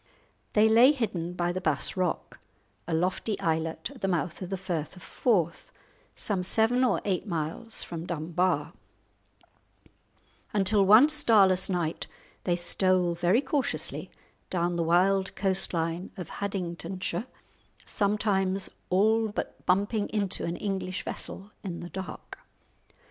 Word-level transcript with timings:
They 0.53 0.67
lay 0.67 0.93
hidden 0.93 1.33
by 1.33 1.51
the 1.51 1.61
Bass 1.61 1.95
Rock, 1.95 2.39
a 2.87 2.93
lofty 2.95 3.39
islet 3.39 3.91
at 3.93 4.01
the 4.01 4.07
mouth 4.07 4.41
of 4.41 4.49
the 4.49 4.57
Firth 4.57 4.95
of 4.95 5.03
Forth, 5.03 5.71
some 6.15 6.41
seven 6.41 6.83
or 6.83 7.01
eight 7.05 7.27
miles 7.27 7.83
from 7.83 8.07
Dunbar, 8.07 8.73
until 10.53 10.83
one 10.87 11.07
starless 11.07 11.69
night 11.69 12.07
they 12.45 12.55
stole 12.55 13.13
very 13.13 13.41
cautiously 13.41 14.09
down 14.49 14.75
the 14.75 14.81
wild 14.81 15.35
coast 15.35 15.71
line 15.71 16.09
of 16.17 16.31
Haddingtonshire, 16.31 17.27
sometimes 17.85 18.71
all 18.89 19.27
but 19.27 19.63
bumping 19.67 20.09
into 20.09 20.45
an 20.45 20.55
English 20.57 21.05
vessel 21.05 21.51
in 21.63 21.79
the 21.81 21.89
dark. 21.89 22.39